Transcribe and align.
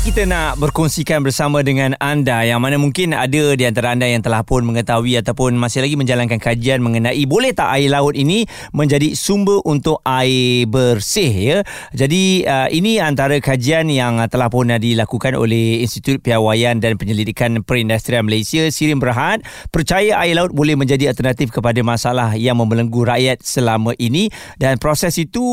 kita 0.00 0.24
nak 0.24 0.56
berkongsikan 0.56 1.20
bersama 1.20 1.60
dengan 1.60 1.92
anda 2.00 2.40
yang 2.40 2.64
mana 2.64 2.80
mungkin 2.80 3.12
ada 3.12 3.52
di 3.52 3.68
antara 3.68 3.92
anda 3.92 4.08
yang 4.08 4.24
telah 4.24 4.40
pun 4.40 4.64
mengetahui 4.64 5.20
ataupun 5.20 5.60
masih 5.60 5.84
lagi 5.84 5.92
menjalankan 5.92 6.40
kajian 6.40 6.80
mengenai 6.80 7.20
boleh 7.28 7.52
tak 7.52 7.68
air 7.76 7.92
laut 7.92 8.16
ini 8.16 8.48
menjadi 8.72 9.12
sumber 9.12 9.60
untuk 9.68 10.00
air 10.08 10.64
bersih 10.72 11.32
ya. 11.36 11.58
Jadi 11.92 12.48
uh, 12.48 12.72
ini 12.72 12.96
antara 12.96 13.36
kajian 13.44 13.92
yang 13.92 14.24
telah 14.32 14.48
pun 14.48 14.72
dilakukan 14.72 15.36
oleh 15.36 15.84
Institut 15.84 16.24
Piawaian 16.24 16.80
dan 16.80 16.96
Penyelidikan 16.96 17.60
Perindustrian 17.60 18.24
Malaysia 18.24 18.72
Sirim 18.72 19.04
Berhad 19.04 19.44
percaya 19.68 20.16
air 20.16 20.32
laut 20.32 20.56
boleh 20.56 20.80
menjadi 20.80 21.12
alternatif 21.12 21.52
kepada 21.52 21.76
masalah 21.84 22.40
yang 22.40 22.56
membelenggu 22.56 23.04
rakyat 23.04 23.44
selama 23.44 23.92
ini 24.00 24.32
dan 24.56 24.80
proses 24.80 25.20
itu 25.20 25.44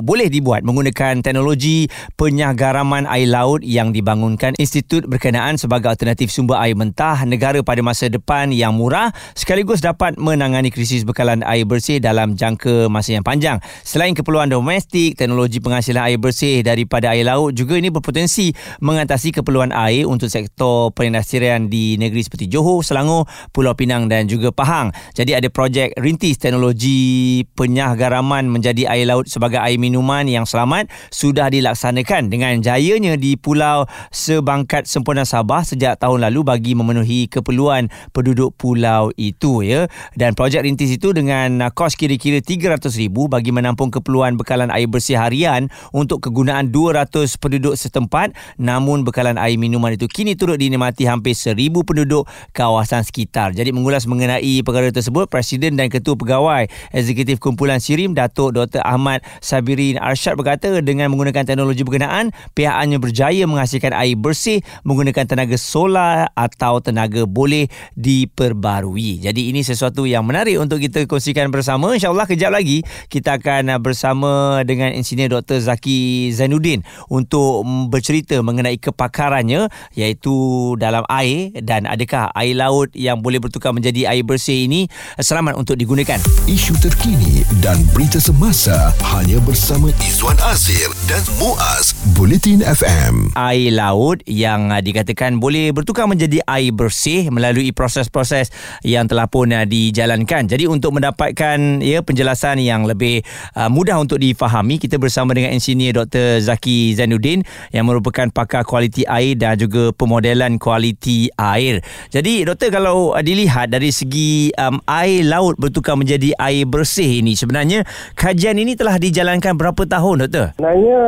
boleh 0.00 0.32
dibuat 0.32 0.64
menggunakan 0.64 1.20
teknologi 1.20 1.92
penyagaraman 2.16 3.04
air 3.12 3.28
laut 3.28 3.60
yang 3.74 3.90
dibangunkan 3.90 4.54
institut 4.62 5.10
berkenaan 5.10 5.58
sebagai 5.58 5.90
alternatif 5.90 6.30
sumber 6.30 6.62
air 6.62 6.78
mentah 6.78 7.26
negara 7.26 7.58
pada 7.66 7.82
masa 7.82 8.06
depan 8.06 8.54
yang 8.54 8.78
murah 8.78 9.10
sekaligus 9.34 9.82
dapat 9.82 10.14
menangani 10.14 10.70
krisis 10.70 11.02
bekalan 11.02 11.42
air 11.42 11.66
bersih 11.66 11.98
dalam 11.98 12.38
jangka 12.38 12.86
masa 12.86 13.18
yang 13.18 13.26
panjang. 13.26 13.58
Selain 13.82 14.14
keperluan 14.14 14.46
domestik, 14.46 15.18
teknologi 15.18 15.58
penghasilan 15.58 16.06
air 16.06 16.20
bersih 16.22 16.62
daripada 16.62 17.10
air 17.10 17.26
laut 17.26 17.50
juga 17.50 17.74
ini 17.74 17.90
berpotensi 17.90 18.54
mengatasi 18.78 19.34
keperluan 19.34 19.74
air 19.74 20.06
untuk 20.06 20.30
sektor 20.30 20.94
perindustrian 20.94 21.66
di 21.66 21.98
negeri 21.98 22.22
seperti 22.22 22.46
Johor, 22.46 22.86
Selangor, 22.86 23.26
Pulau 23.50 23.74
Pinang 23.74 24.06
dan 24.06 24.30
juga 24.30 24.54
Pahang. 24.54 24.94
Jadi 25.18 25.34
ada 25.34 25.50
projek 25.50 25.98
rintis 25.98 26.38
teknologi 26.38 27.42
penyahgaraman 27.58 28.46
menjadi 28.46 28.86
air 28.86 29.10
laut 29.10 29.26
sebagai 29.26 29.58
air 29.58 29.80
minuman 29.80 30.28
yang 30.30 30.46
selamat 30.46 30.92
sudah 31.08 31.50
dilaksanakan 31.50 32.30
dengan 32.30 32.60
jayanya 32.60 33.16
di 33.16 33.34
Pulau 33.40 33.63
Pulau 33.64 33.88
Sebangkat 34.12 34.84
Sempurna 34.84 35.24
Sabah 35.24 35.64
sejak 35.64 35.96
tahun 35.96 36.28
lalu 36.28 36.44
bagi 36.44 36.76
memenuhi 36.76 37.32
keperluan 37.32 37.88
penduduk 38.12 38.52
pulau 38.60 39.08
itu 39.16 39.64
ya. 39.64 39.88
Dan 40.12 40.36
projek 40.36 40.68
rintis 40.68 40.92
itu 40.92 41.16
dengan 41.16 41.72
kos 41.72 41.96
kira-kira 41.96 42.44
RM300,000 42.44 43.08
bagi 43.08 43.56
menampung 43.56 43.88
keperluan 43.88 44.36
bekalan 44.36 44.68
air 44.68 44.84
bersih 44.84 45.16
harian 45.16 45.72
untuk 45.96 46.20
kegunaan 46.20 46.68
200 46.68 47.40
penduduk 47.40 47.72
setempat 47.80 48.36
namun 48.60 49.00
bekalan 49.00 49.40
air 49.40 49.56
minuman 49.56 49.96
itu 49.96 50.12
kini 50.12 50.36
turut 50.36 50.60
dinikmati 50.60 51.08
hampir 51.08 51.32
1000 51.32 51.56
penduduk 51.88 52.28
kawasan 52.52 53.00
sekitar. 53.00 53.56
Jadi 53.56 53.72
mengulas 53.72 54.04
mengenai 54.04 54.60
perkara 54.60 54.92
tersebut 54.92 55.24
Presiden 55.32 55.80
dan 55.80 55.88
Ketua 55.88 56.20
Pegawai 56.20 56.68
Eksekutif 56.92 57.40
Kumpulan 57.40 57.80
Sirim 57.80 58.12
Datuk 58.12 58.52
Dr. 58.52 58.84
Ahmad 58.84 59.24
Sabirin 59.40 59.96
Arsyad 59.96 60.36
berkata 60.36 60.84
dengan 60.84 61.08
menggunakan 61.08 61.48
teknologi 61.48 61.80
berkenaan 61.80 62.28
pihaknya 62.52 63.00
berjaya 63.00 63.53
menghasilkan 63.54 63.94
air 63.94 64.18
bersih 64.18 64.60
menggunakan 64.82 65.24
tenaga 65.24 65.54
solar 65.54 66.28
atau 66.34 66.82
tenaga 66.82 67.22
boleh 67.24 67.70
diperbarui. 67.94 69.22
Jadi 69.22 69.54
ini 69.54 69.62
sesuatu 69.62 70.04
yang 70.04 70.26
menarik 70.26 70.58
untuk 70.58 70.82
kita 70.82 71.06
kongsikan 71.06 71.48
bersama. 71.54 71.94
InsyaAllah 71.94 72.26
kejap 72.26 72.50
lagi 72.50 72.82
kita 73.06 73.38
akan 73.38 73.78
bersama 73.78 74.60
dengan 74.66 74.90
engineer 74.90 75.30
Dr. 75.30 75.62
Zaki 75.62 76.30
Zainuddin 76.34 76.82
untuk 77.06 77.62
bercerita 77.88 78.42
mengenai 78.42 78.76
kepakarannya 78.76 79.70
iaitu 79.94 80.34
dalam 80.76 81.06
air 81.06 81.54
dan 81.62 81.86
adakah 81.86 82.34
air 82.34 82.58
laut 82.58 82.90
yang 82.92 83.22
boleh 83.22 83.38
bertukar 83.38 83.70
menjadi 83.70 84.10
air 84.10 84.26
bersih 84.26 84.66
ini 84.66 84.90
selamat 85.20 85.54
untuk 85.54 85.78
digunakan. 85.78 86.18
Isu 86.50 86.74
terkini 86.82 87.46
dan 87.62 87.78
berita 87.92 88.18
semasa 88.18 88.90
hanya 89.14 89.38
bersama 89.44 89.92
Izwan 90.02 90.36
Azir 90.48 90.90
dan 91.06 91.22
Muaz 91.38 91.94
Bulletin 92.16 92.64
FM 92.64 93.34
air 93.50 93.74
laut 93.74 94.24
yang 94.24 94.72
uh, 94.72 94.80
dikatakan 94.80 95.36
boleh 95.36 95.74
bertukar 95.76 96.08
menjadi 96.08 96.40
air 96.48 96.72
bersih 96.72 97.28
melalui 97.28 97.70
proses-proses 97.74 98.48
yang 98.80 99.04
telah 99.04 99.28
pun 99.28 99.52
uh, 99.52 99.68
dijalankan. 99.68 100.48
Jadi 100.48 100.64
untuk 100.64 100.96
mendapatkan 100.96 101.82
ya 101.84 102.00
penjelasan 102.00 102.60
yang 102.60 102.88
lebih 102.88 103.20
uh, 103.58 103.68
mudah 103.68 104.00
untuk 104.00 104.20
difahami, 104.20 104.80
kita 104.80 104.96
bersama 104.96 105.34
dengan 105.34 105.52
engineer 105.52 105.92
Dr. 105.96 106.40
Zaki 106.40 106.96
Zainuddin 106.96 107.44
yang 107.74 107.84
merupakan 107.84 108.30
pakar 108.30 108.64
kualiti 108.64 109.04
air 109.04 109.36
dan 109.36 109.58
juga 109.58 109.90
pemodelan 109.92 110.56
kualiti 110.56 111.28
air. 111.34 111.82
Jadi 112.10 112.46
doktor 112.46 112.70
kalau 112.70 113.12
uh, 113.12 113.22
dilihat 113.22 113.74
dari 113.74 113.90
segi 113.90 114.54
um, 114.56 114.78
air 114.86 115.26
laut 115.26 115.58
bertukar 115.58 115.98
menjadi 115.98 116.32
air 116.38 116.66
bersih 116.68 117.22
ini 117.22 117.34
sebenarnya 117.34 117.82
kajian 118.14 118.56
ini 118.60 118.78
telah 118.78 118.96
dijalankan 119.00 119.58
berapa 119.58 119.82
tahun 119.88 120.26
doktor? 120.26 120.46
Sebenarnya 120.54 121.00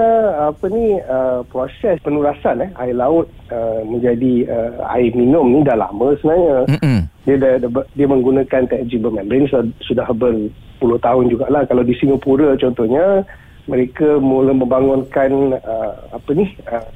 apa 0.50 0.64
ni 0.72 0.98
uh, 0.98 1.40
proses 1.46 2.02
penurunan 2.02 2.25
pengurasan 2.26 2.66
eh 2.66 2.70
air 2.82 2.96
laut 2.98 3.30
uh, 3.54 3.86
menjadi 3.86 4.50
uh, 4.50 4.70
air 4.98 5.14
minum 5.14 5.46
ni 5.46 5.62
dah 5.62 5.78
lama 5.78 6.18
sebenarnya. 6.18 6.66
Mm-hmm. 6.66 6.98
Dia 7.26 7.36
dah, 7.38 7.52
dah, 7.62 7.70
dia 7.94 8.06
menggunakan 8.10 8.62
teknologi 8.66 8.98
bermembran 8.98 9.46
sudah, 9.46 9.64
sudah 9.86 10.06
berpuluh 10.10 10.98
tahun 10.98 11.30
jugalah 11.30 11.62
kalau 11.70 11.86
di 11.86 11.94
Singapura 11.94 12.58
contohnya 12.58 13.22
mereka 13.70 14.18
mula 14.18 14.54
membangunkan 14.54 15.58
uh, 15.62 15.94
apa 16.10 16.30
ni 16.34 16.50
uh, 16.66 16.86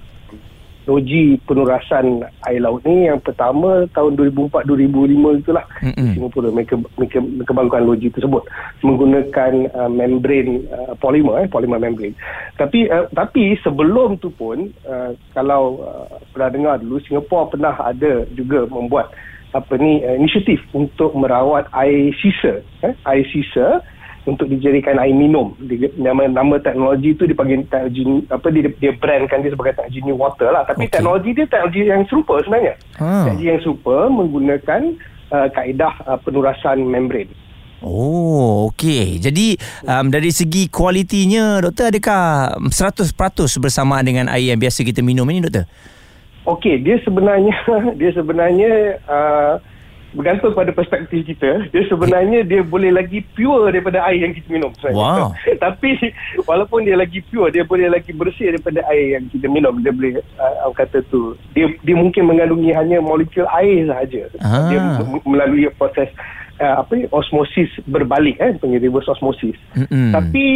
teknologi 0.91 1.39
penurasan 1.47 2.27
air 2.51 2.59
laut 2.59 2.83
ni 2.83 3.07
yang 3.07 3.23
pertama 3.23 3.87
tahun 3.95 4.19
2004-2005 4.35 5.39
itulah 5.39 5.65
mm-hmm. 5.87 6.11
Singapura 6.19 6.51
mereka, 6.51 6.75
mereka 6.99 7.19
kembangkan 7.47 7.87
logi 7.87 8.11
tersebut 8.11 8.43
menggunakan 8.83 9.71
uh, 9.71 9.87
membran 9.87 10.67
uh, 10.75 10.93
polimer 10.99 11.47
eh, 11.47 11.49
polimer 11.49 11.79
membran 11.79 12.11
tapi 12.59 12.91
uh, 12.91 13.07
tapi 13.15 13.55
sebelum 13.63 14.19
tu 14.19 14.35
pun 14.35 14.67
uh, 14.91 15.15
kalau 15.31 15.79
uh, 15.79 16.11
pernah 16.35 16.51
dengar 16.51 16.75
dulu 16.83 16.99
Singapura 17.07 17.47
pernah 17.55 17.75
ada 17.79 18.27
juga 18.35 18.67
membuat 18.67 19.15
apa 19.55 19.79
ni 19.79 20.03
uh, 20.03 20.19
inisiatif 20.19 20.59
untuk 20.75 21.15
merawat 21.15 21.71
air 21.71 22.11
sisa 22.19 22.59
eh, 22.83 22.95
air 23.07 23.23
sisa 23.31 23.79
untuk 24.29 24.53
dijadikan 24.53 25.01
air 25.01 25.17
minum. 25.17 25.57
Dia, 25.65 25.89
nama 25.97 26.29
nama 26.29 26.61
teknologi 26.61 27.17
itu 27.17 27.25
dipanggil 27.25 27.65
teknologi 27.69 28.03
apa 28.29 28.47
dia 28.53 28.69
dia 28.77 28.93
brandkan 28.93 29.41
dia 29.41 29.53
sebagai 29.53 29.81
teknologi 29.81 30.01
new 30.05 30.19
water 30.19 30.49
lah. 30.53 30.63
Tapi 30.69 30.89
okay. 30.89 30.93
teknologi 31.01 31.31
dia 31.33 31.47
teknologi 31.49 31.81
yang 31.89 32.03
serupa 32.09 32.35
sebenarnya. 32.45 32.75
Hmm. 33.01 33.25
Teknologi 33.25 33.47
yang 33.49 33.61
serupa 33.65 33.97
menggunakan 34.13 34.83
uh, 35.33 35.49
kaedah 35.53 35.95
uh, 36.05 36.19
penurasan 36.21 36.85
membran. 36.85 37.29
Oh, 37.81 38.69
okey. 38.69 39.17
Jadi 39.25 39.57
um, 39.89 40.13
dari 40.13 40.29
segi 40.29 40.69
kualitinya 40.69 41.65
doktor 41.65 41.89
adakah 41.89 42.53
100% 42.69 43.17
bersamaan 43.57 44.05
dengan 44.05 44.29
air 44.29 44.53
yang 44.53 44.61
biasa 44.61 44.85
kita 44.85 45.01
minum 45.01 45.25
ini 45.33 45.49
doktor? 45.49 45.65
Okey, 46.45 46.85
dia 46.85 47.01
sebenarnya 47.01 47.57
dia 48.01 48.11
sebenarnya 48.13 49.01
uh, 49.09 49.55
bergantung 50.11 50.53
pada 50.53 50.75
perspektif 50.75 51.23
kita 51.23 51.71
dia 51.71 51.83
sebenarnya 51.87 52.43
dia 52.43 52.61
boleh 52.67 52.91
lagi 52.91 53.23
pure 53.35 53.71
daripada 53.71 54.03
air 54.11 54.27
yang 54.27 54.35
kita 54.35 54.49
minum 54.51 54.73
wow. 54.91 55.31
tapi 55.65 55.95
walaupun 56.45 56.83
dia 56.83 56.99
lagi 56.99 57.23
pure 57.31 57.55
dia 57.55 57.63
boleh 57.63 57.87
lagi 57.87 58.11
bersih 58.11 58.51
daripada 58.55 58.83
air 58.91 59.19
yang 59.19 59.25
kita 59.31 59.47
minum 59.47 59.79
dia 59.79 59.95
boleh 59.95 60.19
uh, 60.39 60.73
kata 60.75 61.07
tu 61.09 61.39
dia 61.55 61.71
dia 61.87 61.95
mungkin 61.95 62.27
mengandungi 62.27 62.75
hanya 62.75 62.99
molekul 62.99 63.47
air 63.55 63.87
sahaja 63.87 64.23
ah. 64.43 64.67
dia 64.67 64.79
melalui 65.23 65.71
proses 65.79 66.11
uh, 66.59 66.83
apa 66.83 66.91
ni 66.99 67.05
osmosis 67.15 67.71
berbalik 67.87 68.35
eh 68.43 68.55
panggil 68.59 68.83
reverse 68.83 69.09
osmosis 69.09 69.55
mm-hmm. 69.79 70.11
tapi 70.11 70.47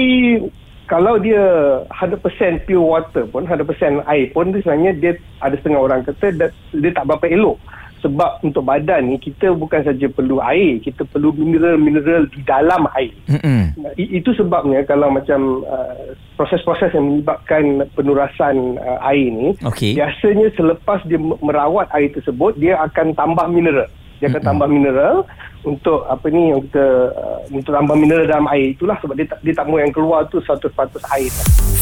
kalau 0.84 1.16
dia 1.16 1.40
100% 1.88 2.20
pure 2.68 2.84
water 2.84 3.24
pun 3.32 3.48
100% 3.48 4.04
air 4.04 4.28
pun 4.36 4.52
dia 4.52 4.60
sebenarnya 4.60 4.92
dia 5.00 5.12
ada 5.40 5.56
setengah 5.56 5.80
orang 5.80 6.00
kata 6.04 6.26
dia, 6.36 6.48
dia 6.76 6.90
tak 6.92 7.08
berapa 7.08 7.24
elok 7.32 7.56
sebab 8.04 8.44
untuk 8.44 8.60
badan 8.68 9.08
ni 9.08 9.16
kita 9.16 9.56
bukan 9.56 9.80
saja 9.80 10.04
perlu 10.12 10.36
air 10.44 10.76
kita 10.84 11.08
perlu 11.08 11.32
mineral-mineral 11.32 12.28
di 12.28 12.44
dalam 12.44 12.84
air 12.92 13.16
mm-hmm. 13.32 13.96
itu 13.96 14.30
sebabnya 14.36 14.84
kalau 14.84 15.08
macam 15.08 15.64
uh, 15.64 16.12
proses-proses 16.36 16.92
yang 16.92 17.08
menyebabkan 17.08 17.88
penurasan 17.96 18.76
uh, 18.76 19.00
air 19.08 19.32
ni 19.32 19.56
okay. 19.64 19.96
biasanya 19.96 20.52
selepas 20.52 21.00
dia 21.08 21.16
merawat 21.18 21.88
air 21.96 22.12
tersebut 22.12 22.60
dia 22.60 22.76
akan 22.84 23.16
tambah 23.16 23.48
mineral 23.48 23.88
dia 24.24 24.32
akan 24.32 24.56
tambah 24.56 24.68
mineral 24.72 25.28
untuk 25.68 26.08
apa 26.08 26.32
ni 26.32 26.48
yang 26.48 26.64
kita 26.64 27.12
uh, 27.12 27.44
untuk 27.52 27.76
tambah 27.76 27.92
mineral 27.92 28.24
dalam 28.24 28.48
air 28.48 28.72
itulah 28.72 28.96
sebab 29.04 29.12
dia, 29.20 29.28
dia 29.44 29.52
tak 29.52 29.68
mau 29.68 29.76
yang 29.76 29.92
keluar 29.92 30.24
tu 30.32 30.40
100% 30.40 30.64
air. 31.12 31.28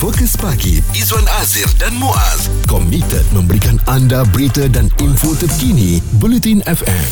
Fokus 0.02 0.34
pagi 0.34 0.82
Izwan 0.90 1.22
Azir 1.38 1.70
dan 1.78 1.94
Muaz 2.02 2.50
komited 2.66 3.22
memberikan 3.30 3.78
anda 3.86 4.26
berita 4.34 4.66
dan 4.66 4.90
info 4.98 5.38
terkini 5.38 6.02
Bulletin 6.18 6.66
FM. 6.66 7.10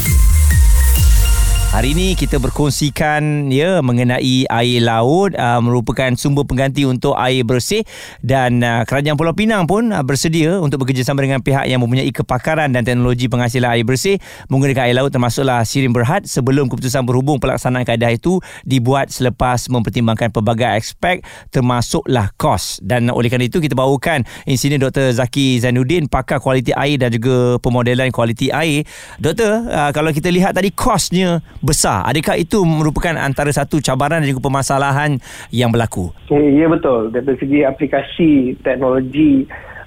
Hari 1.71 1.95
ini 1.95 2.19
kita 2.19 2.43
berkongsikan 2.43 3.47
ya 3.47 3.79
mengenai 3.79 4.43
air 4.43 4.83
laut 4.83 5.39
uh, 5.39 5.63
merupakan 5.63 6.11
sumber 6.19 6.43
pengganti 6.43 6.83
untuk 6.83 7.15
air 7.15 7.47
bersih 7.47 7.87
dan 8.27 8.59
uh, 8.59 8.83
Kerajaan 8.83 9.15
Pulau 9.15 9.31
Pinang 9.39 9.71
pun 9.71 9.95
uh, 9.95 10.03
bersedia 10.03 10.59
untuk 10.59 10.83
bekerjasama 10.83 11.23
dengan 11.23 11.39
pihak 11.39 11.71
yang 11.71 11.79
mempunyai 11.79 12.11
kepakaran 12.11 12.75
dan 12.75 12.83
teknologi 12.83 13.31
penghasilan 13.31 13.71
air 13.71 13.87
bersih 13.87 14.19
menggunakan 14.51 14.91
air 14.91 14.99
laut 14.99 15.15
termasuklah 15.15 15.63
Sirim 15.63 15.95
Berhad 15.95 16.27
sebelum 16.27 16.67
keputusan 16.67 17.07
berhubung 17.07 17.39
pelaksanaan 17.39 17.87
kaedah 17.87 18.19
itu 18.19 18.43
dibuat 18.67 19.15
selepas 19.15 19.71
mempertimbangkan 19.71 20.35
pelbagai 20.35 20.75
aspek 20.75 21.23
termasuklah 21.55 22.35
kos 22.35 22.83
dan 22.83 23.15
oleh 23.15 23.31
kerana 23.31 23.47
itu 23.47 23.63
kita 23.63 23.79
bawakan 23.79 24.27
insiden 24.43 24.83
Dr. 24.83 25.15
Zaki 25.15 25.63
Zainuddin 25.63 26.11
pakar 26.11 26.43
kualiti 26.43 26.75
air 26.75 26.99
dan 26.99 27.15
juga 27.15 27.63
pemodelan 27.63 28.11
kualiti 28.11 28.51
air. 28.51 28.83
Doktor, 29.23 29.71
uh, 29.71 29.95
kalau 29.95 30.11
kita 30.11 30.35
lihat 30.35 30.59
tadi 30.59 30.75
kosnya 30.75 31.39
besar. 31.61 32.05
Adakah 32.09 32.41
itu 32.41 32.65
merupakan 32.65 33.15
antara 33.17 33.53
satu 33.53 33.79
cabaran 33.79 34.25
dan 34.25 34.29
juga 34.33 34.45
permasalahan 34.49 35.21
yang 35.53 35.69
berlaku? 35.69 36.13
Ya, 36.33 36.41
ya 36.41 36.67
betul. 36.67 37.13
Dari 37.13 37.37
segi 37.37 37.61
aplikasi 37.65 38.57
teknologi 38.65 39.45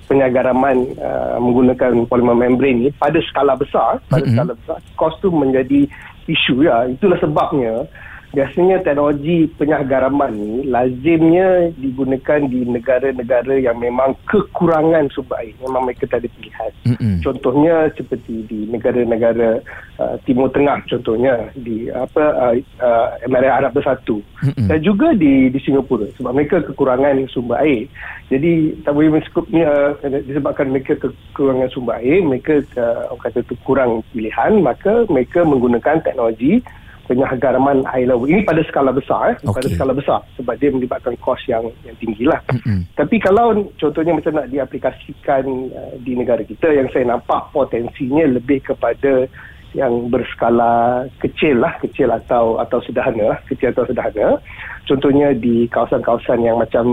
penyagaraman 0.08 0.78
uh, 1.00 1.38
menggunakan 1.42 2.06
polymer 2.06 2.38
membrane 2.38 2.88
ini 2.88 2.90
pada 2.94 3.18
skala 3.26 3.58
besar, 3.58 3.98
pada 4.08 4.22
mm-hmm. 4.22 4.36
skala 4.38 4.54
besar, 4.54 4.78
kos 5.00 5.16
tu 5.20 5.34
menjadi 5.34 5.90
isu 6.30 6.64
ya. 6.64 6.86
Itulah 6.88 7.18
sebabnya 7.20 7.90
biasanya 8.34 8.82
teknologi 8.82 9.46
penyagaraman 9.62 10.34
ni 10.34 10.66
lazimnya 10.66 11.70
digunakan 11.78 12.42
di 12.50 12.66
negara-negara 12.66 13.62
yang 13.62 13.78
memang 13.78 14.18
kekurangan 14.26 15.06
sumber 15.14 15.38
air 15.46 15.54
memang 15.62 15.86
mereka 15.86 16.10
tak 16.10 16.26
ada 16.26 16.30
pilihan 16.34 16.72
mm-hmm. 16.90 17.16
contohnya 17.22 17.94
seperti 17.94 18.42
di 18.50 18.66
negara-negara 18.74 19.62
uh, 20.02 20.18
timur 20.26 20.50
tengah 20.50 20.82
contohnya 20.90 21.54
di 21.54 21.94
apa 21.94 22.24
uh, 22.34 22.54
uh, 22.82 23.08
Emirat 23.22 23.62
Arab 23.62 23.78
Bersatu 23.78 24.26
mm-hmm. 24.42 24.66
dan 24.66 24.80
juga 24.82 25.14
di 25.14 25.54
di 25.54 25.60
Singapura 25.62 26.10
sebab 26.18 26.34
mereka 26.34 26.66
kekurangan 26.66 27.30
sumber 27.30 27.62
air 27.62 27.86
jadi 28.34 28.74
tak 28.82 28.98
boleh 28.98 29.22
uh, 29.22 29.94
disebabkan 30.26 30.74
mereka 30.74 30.98
kekurangan 30.98 31.70
sumber 31.70 32.02
air 32.02 32.26
mereka 32.26 32.66
uh, 32.82 33.14
kata 33.14 33.46
tu 33.46 33.54
kurang 33.62 34.02
pilihan 34.10 34.58
maka 34.58 35.06
mereka 35.06 35.46
menggunakan 35.46 36.02
teknologi 36.02 36.66
penyahgaraman 37.08 37.84
air 37.92 38.08
laut. 38.08 38.30
Ini 38.32 38.48
pada 38.48 38.64
skala 38.68 38.96
besar, 38.96 39.36
eh? 39.36 39.38
okay. 39.44 39.60
pada 39.60 39.68
skala 39.76 39.94
besar 39.94 40.20
sebab 40.40 40.56
dia 40.60 40.70
melibatkan 40.72 41.14
kos 41.20 41.42
yang 41.52 41.68
yang 41.84 41.96
tinggi 42.00 42.24
lah. 42.24 42.40
Mm-hmm. 42.48 42.80
Tapi 42.96 43.16
kalau 43.20 43.68
contohnya 43.76 44.14
macam 44.16 44.34
nak 44.40 44.48
diaplikasikan 44.50 45.44
uh, 45.74 45.94
di 46.00 46.16
negara 46.16 46.42
kita 46.44 46.72
yang 46.72 46.88
saya 46.96 47.12
nampak 47.12 47.52
potensinya 47.52 48.24
lebih 48.28 48.64
kepada 48.64 49.28
yang 49.74 50.14
berskala 50.14 51.06
kecil 51.18 51.58
lah, 51.58 51.74
kecil 51.82 52.14
atau 52.14 52.62
atau 52.62 52.78
sederhana 52.86 53.36
lah, 53.36 53.40
kecil 53.50 53.74
atau 53.74 53.90
sederhana. 53.90 54.38
Contohnya 54.86 55.34
di 55.34 55.66
kawasan-kawasan 55.74 56.46
yang 56.46 56.62
macam 56.62 56.86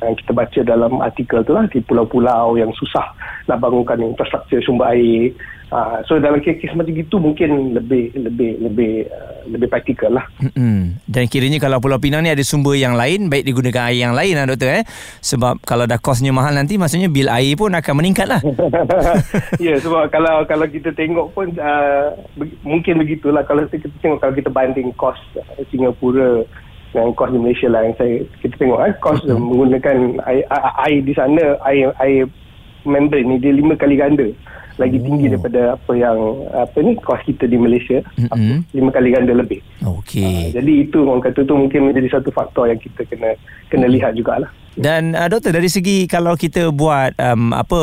yang 0.00 0.14
kita 0.16 0.32
baca 0.32 0.60
dalam 0.64 1.04
artikel 1.04 1.44
tu 1.44 1.52
lah, 1.52 1.68
di 1.68 1.84
pulau-pulau 1.84 2.56
yang 2.56 2.72
susah 2.80 3.12
nak 3.48 3.64
bangunkan 3.64 3.98
infrastruktur 4.04 4.60
sumber 4.60 4.92
air, 4.92 5.32
Uh, 5.68 6.00
so 6.08 6.16
dalam 6.16 6.40
kes-kes 6.40 6.72
macam 6.72 6.96
itu 6.96 7.16
mungkin 7.20 7.76
lebih 7.76 8.16
lebih 8.16 8.56
lebih 8.56 8.92
uh, 9.12 9.44
lebih 9.52 9.68
praktikal 9.68 10.16
lah. 10.16 10.24
Mm-hmm. 10.40 11.04
Dan 11.04 11.28
kiranya 11.28 11.60
kalau 11.60 11.76
Pulau 11.76 12.00
Pinang 12.00 12.24
ni 12.24 12.32
ada 12.32 12.40
sumber 12.40 12.72
yang 12.72 12.96
lain, 12.96 13.28
baik 13.28 13.44
digunakan 13.44 13.92
air 13.92 14.08
yang 14.08 14.16
lain 14.16 14.32
lah 14.32 14.48
doktor 14.48 14.80
eh. 14.80 14.84
Sebab 15.20 15.60
kalau 15.68 15.84
dah 15.84 16.00
kosnya 16.00 16.32
mahal 16.32 16.56
nanti, 16.56 16.80
maksudnya 16.80 17.12
bil 17.12 17.28
air 17.28 17.52
pun 17.52 17.76
akan 17.76 17.94
meningkat 18.00 18.32
lah. 18.32 18.40
ya 19.60 19.76
yeah, 19.76 19.76
sebab 19.76 20.08
kalau 20.08 20.40
kalau 20.48 20.64
kita 20.64 20.88
tengok 20.96 21.36
pun 21.36 21.52
uh, 21.60 22.16
mungkin 22.64 23.04
begitulah 23.04 23.44
kalau 23.44 23.68
kita 23.68 23.92
tengok 24.00 24.24
kalau 24.24 24.32
kita 24.32 24.48
banding 24.48 24.88
kos 24.96 25.20
Singapura 25.68 26.48
dengan 26.96 27.12
kos 27.12 27.28
di 27.28 27.44
Malaysia 27.44 27.68
lah 27.68 27.84
yang 27.84 27.96
saya 28.00 28.24
kita 28.40 28.56
tengok 28.56 28.88
eh 28.88 28.94
kos 29.04 29.20
mm-hmm. 29.20 29.36
menggunakan 29.36 29.96
air, 30.24 30.48
air 30.80 31.00
di 31.04 31.12
sana 31.12 31.60
air 31.68 31.92
air 32.00 32.24
membrane 32.88 33.28
ni 33.28 33.36
dia 33.36 33.52
lima 33.52 33.76
kali 33.76 34.00
ganda 34.00 34.26
lagi 34.78 34.98
tinggi 35.02 35.26
oh. 35.26 35.30
daripada 35.34 35.60
apa 35.74 35.92
yang 35.98 36.18
apa 36.54 36.78
ni 36.80 36.94
kos 37.02 37.20
kita 37.26 37.50
di 37.50 37.58
Malaysia 37.58 37.98
mm-hmm. 38.14 38.72
lima 38.78 38.90
kali 38.94 39.08
ganda 39.10 39.34
lebih. 39.34 39.60
Okey. 39.82 40.22
Uh, 40.22 40.46
jadi 40.54 40.72
itu 40.86 41.02
orang 41.02 41.22
kata 41.26 41.42
tu 41.42 41.54
mungkin 41.58 41.90
menjadi 41.90 42.18
satu 42.18 42.30
faktor 42.30 42.70
yang 42.70 42.78
kita 42.78 43.02
kena 43.10 43.34
kena 43.68 43.90
lihat 43.90 44.14
jugalah. 44.14 44.48
Dan 44.78 45.18
uh, 45.18 45.26
doktor 45.26 45.50
dari 45.50 45.66
segi 45.66 46.06
kalau 46.06 46.38
kita 46.38 46.70
buat 46.70 47.18
um, 47.18 47.50
apa 47.50 47.80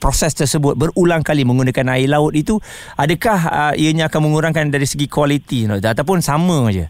proses 0.00 0.32
tersebut 0.32 0.72
berulang 0.72 1.20
kali 1.20 1.44
menggunakan 1.44 1.92
air 2.00 2.08
laut 2.08 2.32
itu 2.32 2.56
adakah 2.96 3.38
uh, 3.44 3.72
ianya 3.76 4.08
akan 4.08 4.32
mengurangkan 4.32 4.72
dari 4.72 4.88
segi 4.88 5.04
kualiti 5.04 5.68
ataupun 5.68 6.24
sama 6.24 6.72
aja? 6.72 6.88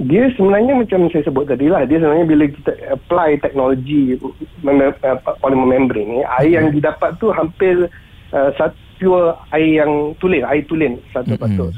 Dia 0.00 0.32
sebenarnya 0.32 0.72
macam 0.72 1.12
saya 1.12 1.20
sebut 1.28 1.44
tadi 1.44 1.68
lah 1.68 1.84
dia 1.84 2.00
sebenarnya 2.00 2.24
bila 2.24 2.44
kita 2.48 2.72
apply 2.96 3.36
teknologi 3.44 4.16
uh, 4.16 5.18
polymer 5.44 5.68
membrane 5.68 6.08
ni 6.08 6.20
air 6.40 6.64
yang 6.64 6.72
didapat 6.72 7.12
tu 7.20 7.28
hampir 7.28 7.92
uh, 8.32 8.50
pure 9.02 9.34
air 9.50 9.82
yang 9.82 10.14
tulen, 10.22 10.46
air 10.46 10.62
tulen 10.70 11.02
100%. 11.10 11.36
Mm-hmm. 11.36 11.70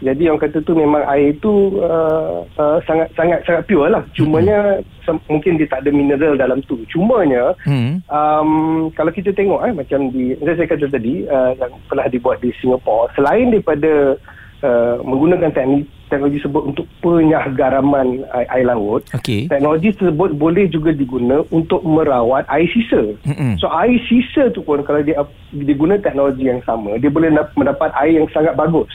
Jadi 0.00 0.32
orang 0.32 0.40
kata 0.40 0.64
tu 0.64 0.72
memang 0.72 1.04
air 1.12 1.36
tu 1.44 1.76
uh, 1.76 2.40
uh, 2.56 2.80
sangat 2.88 3.12
sangat 3.12 3.44
sangat 3.44 3.68
pure 3.68 3.92
lah. 3.92 4.00
Cumanya 4.16 4.80
mm-hmm. 4.80 5.28
mungkin 5.28 5.60
dia 5.60 5.68
tak 5.68 5.84
ada 5.84 5.92
mineral 5.92 6.40
dalam 6.40 6.64
tu. 6.64 6.80
Cumanya 6.88 7.52
mm-hmm. 7.68 8.08
um, 8.08 8.88
kalau 8.96 9.12
kita 9.12 9.28
tengok 9.36 9.60
eh 9.68 9.74
macam 9.76 10.08
di 10.08 10.32
saya 10.40 10.64
kata 10.64 10.88
tadi 10.88 11.28
uh, 11.28 11.52
yang 11.60 11.76
pernah 11.84 12.08
dibuat 12.08 12.40
di 12.40 12.48
Singapura 12.64 13.12
selain 13.12 13.52
daripada 13.52 14.16
uh, 14.62 15.00
menggunakan 15.04 15.50
teknik 15.52 15.88
teknologi 16.10 16.42
tersebut 16.42 16.62
untuk 16.74 16.86
penyahgaraman 17.00 18.26
air, 18.34 18.48
air 18.50 18.66
laut. 18.66 19.06
Okay. 19.14 19.46
Teknologi 19.46 19.94
tersebut 19.94 20.34
boleh 20.34 20.66
juga 20.66 20.90
diguna 20.90 21.46
untuk 21.54 21.86
merawat 21.86 22.44
air 22.50 22.66
sisa. 22.74 23.14
Mm-hmm. 23.22 23.62
So 23.62 23.70
air 23.70 23.96
sisa 24.10 24.50
tu 24.50 24.66
pun 24.66 24.82
kalau 24.82 25.00
dia 25.06 25.22
diguna 25.54 25.96
teknologi 26.02 26.50
yang 26.50 26.58
sama, 26.66 26.98
dia 26.98 27.08
boleh 27.08 27.30
mendapat 27.54 27.94
air 28.02 28.18
yang 28.18 28.28
sangat 28.34 28.58
bagus. 28.58 28.90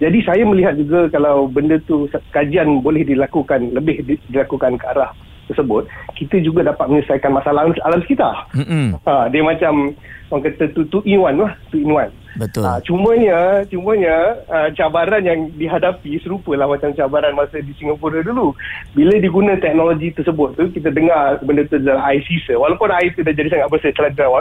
Jadi 0.00 0.24
saya 0.24 0.46
melihat 0.48 0.78
juga 0.80 1.12
kalau 1.12 1.44
benda 1.44 1.76
tu 1.84 2.08
kajian 2.32 2.80
boleh 2.80 3.04
dilakukan 3.04 3.74
lebih 3.76 4.00
dilakukan 4.30 4.80
ke 4.80 4.86
arah 4.96 5.12
tersebut, 5.50 5.90
kita 6.14 6.38
juga 6.40 6.70
dapat 6.70 6.86
menyelesaikan 6.86 7.34
masalah 7.34 7.66
alam 7.66 8.00
sekitar. 8.06 8.46
Mm-hmm. 8.54 9.02
Ha, 9.02 9.26
dia 9.28 9.42
macam 9.42 9.92
orang 10.30 10.42
kata 10.46 10.70
tu 10.72 10.86
two 10.86 11.02
in 11.02 11.18
one 11.18 11.42
lah, 11.42 11.52
two 11.74 11.82
in 11.82 11.90
one. 11.90 12.08
Betul. 12.38 12.62
Ha, 12.62 12.78
cumanya, 12.86 13.66
cumanya 13.66 14.38
uh, 14.46 14.68
cabaran 14.74 15.22
yang 15.26 15.50
dihadapi 15.58 16.20
serupalah 16.22 16.70
macam 16.70 16.94
cabaran 16.94 17.34
masa 17.34 17.58
di 17.58 17.74
Singapura 17.74 18.22
dulu. 18.22 18.54
Bila 18.94 19.18
diguna 19.18 19.58
teknologi 19.58 20.14
tersebut 20.14 20.54
tu, 20.54 20.64
kita 20.70 20.94
dengar 20.94 21.42
benda 21.42 21.66
tu 21.66 21.82
dalam 21.82 22.02
air 22.06 22.22
sisa. 22.26 22.54
Walaupun 22.54 22.90
air 22.94 23.10
tu 23.18 23.26
dah 23.26 23.34
jadi 23.34 23.48
sangat 23.50 23.68
bersih, 23.70 23.92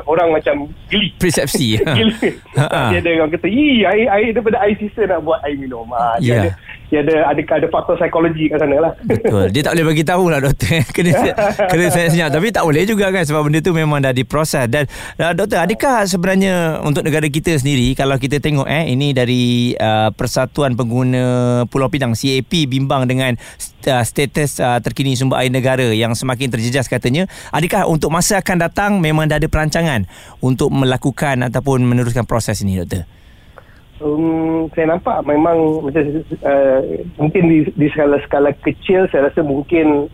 orang 0.05 0.29
macam 0.29 0.69
geli. 0.89 1.09
Persepsi. 1.17 1.81
geli. 1.97 2.37
Dia 2.53 2.99
ada 3.01 3.09
orang 3.25 3.31
kata, 3.33 3.47
air, 3.49 4.05
air 4.09 4.29
daripada 4.33 4.57
air 4.61 4.75
sisa 4.77 5.09
nak 5.09 5.25
buat 5.25 5.41
air 5.45 5.57
minum. 5.57 5.89
Ha, 5.89 6.21
dia 6.21 6.29
yeah. 6.29 6.41
ada, 6.45 6.49
dia 6.89 7.05
ada, 7.05 7.29
ada, 7.29 7.41
ada 7.41 7.67
faktor 7.69 8.01
psikologi 8.01 8.49
kat 8.49 8.57
sana 8.57 8.77
lah. 8.81 8.93
Betul. 9.05 9.53
Dia 9.53 9.61
tak 9.61 9.77
boleh 9.77 9.85
bagi 9.93 10.03
tahu 10.03 10.23
lah 10.25 10.39
doktor. 10.41 10.81
kena, 10.95 11.11
kena 11.71 11.85
saya 11.93 12.07
senyap. 12.09 12.29
Tapi 12.33 12.49
tak 12.49 12.65
boleh 12.65 12.83
juga 12.89 13.13
kan 13.13 13.21
sebab 13.21 13.45
benda 13.45 13.61
tu 13.61 13.71
memang 13.77 14.01
dah 14.01 14.09
diproses. 14.09 14.65
Dan 14.65 14.89
uh, 15.21 15.33
doktor, 15.37 15.61
adakah 15.61 16.09
sebenarnya 16.09 16.81
untuk 16.81 17.05
negara 17.05 17.29
kita 17.29 17.53
sendiri 17.61 17.93
kalau 17.93 18.17
kita 18.17 18.41
tengok 18.41 18.65
eh 18.65 18.89
ini 18.89 19.13
dari 19.13 19.77
uh, 19.77 20.09
Persatuan 20.17 20.73
Pengguna 20.73 21.63
Pulau 21.69 21.93
Pinang 21.93 22.17
CAP 22.17 22.65
bimbang 22.65 23.05
dengan 23.05 23.37
uh, 23.85 24.03
status 24.03 24.57
uh, 24.57 24.81
terkini 24.81 25.13
sumber 25.13 25.45
air 25.45 25.53
negara 25.53 25.93
yang 25.93 26.17
semakin 26.17 26.49
terjejas 26.49 26.89
katanya 26.89 27.29
adakah 27.53 27.85
untuk 27.85 28.09
masa 28.09 28.41
akan 28.41 28.57
datang 28.65 28.91
memang 28.97 29.29
dah 29.29 29.37
ada 29.37 29.45
perancangan 29.45 30.09
untuk 30.41 30.73
melakukan 30.73 31.45
ataupun 31.45 31.85
meneruskan 31.85 32.25
proses 32.25 32.65
ini 32.65 32.81
doktor 32.81 33.18
um, 34.01 34.67
saya 34.75 34.95
nampak 34.95 35.23
memang 35.27 35.85
macam 35.85 36.03
uh, 36.43 36.81
mungkin 37.19 37.43
di, 37.47 37.57
di 37.75 37.87
skala-skala 37.91 38.55
kecil 38.63 39.07
saya 39.11 39.31
rasa 39.31 39.43
mungkin 39.43 40.07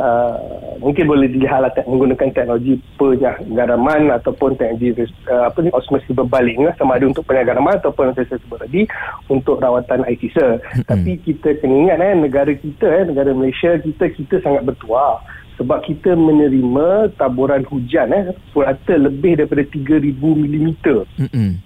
Uh, 0.00 0.32
mungkin 0.80 1.04
boleh 1.04 1.28
dilihat 1.28 1.60
lah 1.60 1.68
menggunakan 1.84 2.32
teknologi 2.32 2.80
penyagaraman 2.96 4.08
ataupun 4.16 4.56
teknologi 4.56 4.96
uh, 5.28 5.52
apa 5.52 5.60
ni 5.60 5.68
osmosis 5.76 6.08
berbaling 6.16 6.64
lah, 6.64 6.72
sama 6.80 6.96
ada 6.96 7.04
untuk 7.04 7.28
penyagaraman 7.28 7.76
ataupun 7.76 8.08
yang 8.08 8.16
saya 8.16 8.40
sebut 8.40 8.64
tadi 8.64 8.88
untuk 9.28 9.60
rawatan 9.60 10.08
air 10.08 10.16
sisa. 10.16 10.56
Mm-hmm. 10.56 10.88
Tapi 10.88 11.12
kita 11.20 11.48
kena 11.60 11.74
ingat 11.84 11.98
eh, 12.00 12.16
negara 12.16 12.52
kita, 12.56 12.88
eh, 12.88 13.04
negara 13.12 13.36
Malaysia 13.36 13.76
kita 13.76 14.08
kita 14.08 14.40
sangat 14.40 14.72
bertuah 14.72 15.20
sebab 15.60 15.84
kita 15.84 16.16
menerima 16.16 17.12
taburan 17.20 17.60
hujan 17.68 18.08
eh 18.16 18.32
purata 18.56 18.96
lebih 18.96 19.36
daripada 19.36 19.60
3000 19.68 20.16
mm 20.16 20.68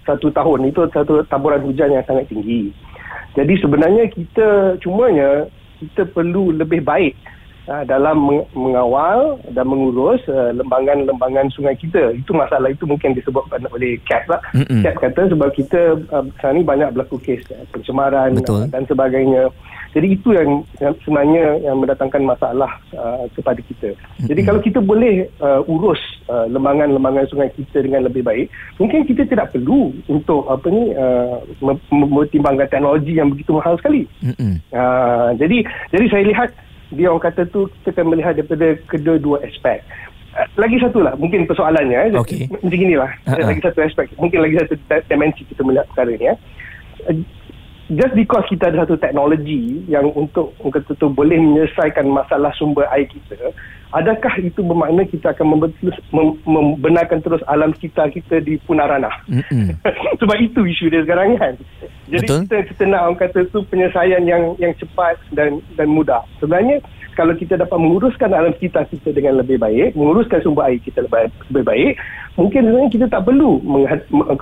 satu 0.03 0.35
tahun 0.35 0.75
itu 0.75 0.91
satu 0.91 1.23
taburan 1.31 1.63
hujan 1.63 1.95
yang 1.95 2.03
sangat 2.03 2.27
tinggi. 2.27 2.75
Jadi 3.39 3.55
sebenarnya 3.63 4.11
kita 4.11 4.75
cumanya 4.83 5.47
kita 5.79 6.11
perlu 6.11 6.51
lebih 6.51 6.83
baik 6.83 7.15
dalam 7.65 8.45
mengawal 8.53 9.41
dan 9.57 9.65
mengurus 9.65 10.21
uh, 10.29 10.53
lembangan-lembangan 10.53 11.49
sungai 11.49 11.73
kita. 11.81 12.13
Itu 12.13 12.37
masalah 12.37 12.69
itu 12.69 12.85
mungkin 12.85 13.17
disebabkan 13.17 13.65
oleh 13.73 13.97
CAP 14.05 14.29
lah. 14.29 14.41
Mm-hmm. 14.53 14.85
CAP 14.85 14.97
kata 15.01 15.23
sebab 15.33 15.49
kita 15.57 15.81
uh, 16.13 16.25
sekarang 16.37 16.61
ni 16.61 16.65
banyak 16.65 16.93
berlaku 16.93 17.17
kes 17.25 17.41
uh, 17.57 17.65
pencemaran 17.73 18.37
uh, 18.37 18.69
dan 18.69 18.85
sebagainya. 18.85 19.49
Jadi 19.95 20.19
itu 20.19 20.35
yang, 20.35 20.67
yang 20.83 20.91
sebenarnya 21.07 21.71
yang 21.71 21.79
mendatangkan 21.79 22.27
masalah 22.27 22.83
uh, 22.99 23.25
kepada 23.33 23.63
kita. 23.63 23.95
Mm-hmm. 23.95 24.29
Jadi 24.29 24.41
kalau 24.43 24.61
kita 24.61 24.81
boleh 24.83 25.31
uh, 25.39 25.63
urus 25.71 26.03
uh, 26.29 26.51
lembangan-lembangan 26.51 27.31
sungai 27.31 27.49
kita 27.55 27.81
dengan 27.81 28.05
lebih 28.05 28.27
baik, 28.27 28.51
mungkin 28.77 29.07
kita 29.07 29.25
tidak 29.25 29.55
perlu 29.55 29.95
untuk 30.11 30.51
apa 30.51 30.67
ni 30.69 30.93
uh, 30.93 31.41
mempertimbangkan 31.95 32.69
teknologi 32.69 33.17
yang 33.17 33.31
begitu 33.33 33.57
mahal 33.57 33.79
sekali. 33.79 34.05
Mm-hmm. 34.21 34.55
Uh, 34.75 35.31
jadi 35.39 35.65
jadi 35.95 36.07
saya 36.11 36.25
lihat 36.27 36.51
dia 36.93 37.09
orang 37.09 37.25
kata 37.25 37.49
tu 37.49 37.71
kita 37.81 37.97
akan 37.97 38.13
melihat 38.13 38.37
daripada 38.37 38.77
kedua-dua 38.91 39.41
aspek. 39.47 39.81
Eh, 40.35 40.49
lagi 40.59 40.83
satu 40.83 40.99
lah 40.99 41.15
mungkin 41.15 41.47
persoalannya 41.47 42.11
eh. 42.11 42.19
okay. 42.19 42.51
macam 42.51 42.75
inilah 42.75 43.07
uh-huh. 43.23 43.47
lagi 43.47 43.63
satu 43.63 43.87
aspek 43.87 44.11
mungkin 44.19 44.43
lagi 44.43 44.59
satu 44.59 44.75
dimensi 45.07 45.47
kita 45.47 45.63
melihat 45.63 45.87
perkara 45.95 46.11
ni 46.11 46.27
eh. 46.27 46.39
just 47.95 48.19
because 48.19 48.43
kita 48.51 48.67
ada 48.67 48.83
satu 48.83 48.99
teknologi 48.99 49.87
yang 49.87 50.11
untuk 50.11 50.51
kata 50.59 50.91
tu 50.99 51.07
boleh 51.07 51.39
menyelesaikan 51.39 52.11
masalah 52.11 52.51
sumber 52.59 52.83
air 52.91 53.07
kita 53.07 53.55
adakah 53.95 54.35
itu 54.43 54.61
bermakna 54.61 55.07
kita 55.07 55.31
akan 55.31 55.71
membenarkan 56.45 57.23
terus 57.23 57.41
alam 57.47 57.71
sekitar 57.79 58.11
kita 58.11 58.43
di 58.43 58.59
punarana 58.67 59.11
mm-hmm. 59.31 59.79
sebab 60.21 60.37
itu 60.43 60.67
isu 60.67 60.91
dia 60.91 61.07
sekarang 61.07 61.39
kan 61.39 61.55
jadi 62.11 62.27
Betul. 62.27 62.41
kita 62.45 62.57
kita 62.75 62.83
nak 62.91 63.01
orang 63.07 63.19
kata 63.23 63.47
tu 63.55 63.63
penyelesaian 63.71 64.27
yang 64.27 64.59
yang 64.59 64.75
cepat 64.77 65.17
dan 65.33 65.63
dan 65.79 65.87
mudah 65.87 66.27
sebenarnya 66.43 66.83
kalau 67.15 67.35
kita 67.39 67.57
dapat 67.57 67.79
menguruskan 67.79 68.31
alam 68.35 68.53
sekitar 68.59 68.85
kita 68.91 69.15
dengan 69.15 69.41
lebih 69.41 69.57
baik, 69.63 69.95
menguruskan 69.95 70.43
sumber 70.43 70.69
air 70.69 70.83
kita 70.83 71.07
lebih, 71.07 71.31
lebih 71.51 71.65
baik, 71.65 71.93
mungkin 72.35 72.61
sebenarnya 72.67 72.91
kita 72.91 73.07
tak 73.09 73.23
perlu 73.23 73.63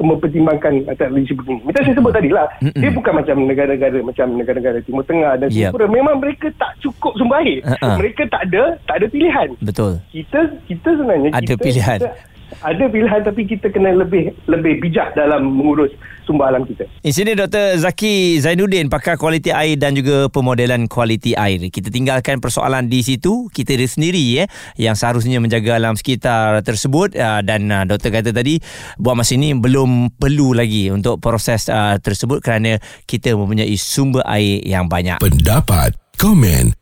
mempertimbangkan 0.00 0.88
teknologi 0.96 1.32
begini. 1.36 1.60
Macam 1.62 1.80
saya 1.84 1.94
sebut 1.94 2.12
tadi 2.12 2.30
lah, 2.32 2.48
dia 2.60 2.90
bukan 2.90 3.12
macam 3.20 3.36
negara-negara 3.44 3.98
macam 4.00 4.26
negara-negara 4.34 4.78
Timur 4.82 5.04
Tengah 5.04 5.32
dan 5.38 5.48
yep. 5.52 5.70
Singapura. 5.70 5.86
Memang 5.92 6.16
mereka 6.18 6.48
tak 6.56 6.72
cukup 6.80 7.12
sumber 7.20 7.44
air. 7.44 7.60
Uh-uh. 7.62 7.96
Mereka 8.00 8.26
tak 8.32 8.42
ada 8.50 8.80
tak 8.88 8.96
ada 8.98 9.06
pilihan. 9.12 9.48
Betul. 9.60 10.00
Kita 10.08 10.40
kita 10.64 10.88
sebenarnya 10.96 11.30
ada 11.36 11.54
kita, 11.54 11.60
pilihan. 11.60 12.00
Kita, 12.00 12.31
ada 12.60 12.84
pilihan 12.92 13.24
tapi 13.24 13.48
kita 13.48 13.72
kena 13.72 13.96
lebih 13.96 14.36
lebih 14.44 14.84
bijak 14.84 15.16
dalam 15.16 15.48
mengurus 15.48 15.92
sumber 16.28 16.52
alam 16.52 16.62
kita. 16.68 16.86
Di 17.02 17.10
sini 17.10 17.34
Dr. 17.34 17.80
Zaki 17.80 18.38
Zainuddin 18.38 18.86
pakar 18.92 19.18
kualiti 19.18 19.50
air 19.50 19.80
dan 19.80 19.96
juga 19.96 20.28
pemodelan 20.28 20.86
kualiti 20.86 21.34
air. 21.34 21.58
Kita 21.72 21.88
tinggalkan 21.88 22.38
persoalan 22.38 22.86
di 22.86 23.02
situ, 23.02 23.48
kita 23.50 23.74
sendiri 23.88 24.44
eh 24.44 24.48
yang 24.78 24.94
seharusnya 24.94 25.42
menjaga 25.42 25.78
alam 25.78 25.98
sekitar 25.98 26.62
tersebut 26.62 27.16
uh, 27.18 27.40
dan 27.42 27.68
uh, 27.72 27.84
doktor 27.88 28.14
kata 28.14 28.30
tadi 28.30 28.62
buat 29.00 29.18
masa 29.18 29.34
ini 29.34 29.56
belum 29.56 30.14
perlu 30.20 30.54
lagi 30.54 30.92
untuk 30.92 31.18
proses 31.18 31.66
uh, 31.66 31.98
tersebut 31.98 32.38
kerana 32.44 32.78
kita 33.08 33.34
mempunyai 33.34 33.74
sumber 33.74 34.22
air 34.28 34.62
yang 34.62 34.86
banyak. 34.86 35.18
Pendapat, 35.18 35.96
komen 36.20 36.81